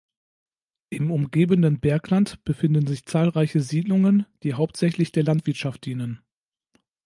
[0.89, 6.23] Im umgebenden Bergland befinden sich zahlreiche Siedlungen, die hauptsächlich der Landwirtschaft dienen.